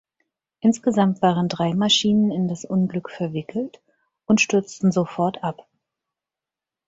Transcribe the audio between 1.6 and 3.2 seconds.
Maschinen in das Unglück